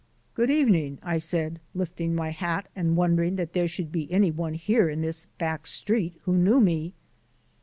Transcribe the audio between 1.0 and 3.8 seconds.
I said, lifting my hat and wondering that there